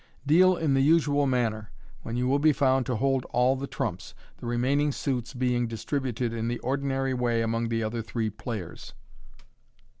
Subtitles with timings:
[0.25, 1.69] Deal in the usual manner,
[2.01, 6.33] when you will be found to hold all the trumps, the remaining suits being distributed
[6.33, 8.95] in the ordinary way among the other three players.